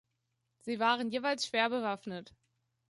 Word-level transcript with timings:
Sie 0.61 0.79
waren 0.79 1.11
jeweils 1.11 1.45
schwer 1.45 1.69
bewaffnet. 1.69 2.33